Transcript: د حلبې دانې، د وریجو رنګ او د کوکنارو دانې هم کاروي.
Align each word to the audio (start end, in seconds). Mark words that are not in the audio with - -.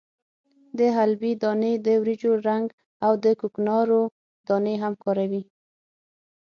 د 0.77 0.79
حلبې 0.97 1.31
دانې، 1.41 1.73
د 1.85 1.87
وریجو 2.01 2.31
رنګ 2.47 2.67
او 3.05 3.11
د 3.23 3.25
کوکنارو 3.39 4.01
دانې 4.47 4.75
هم 4.83 4.93
کاروي. 5.03 5.43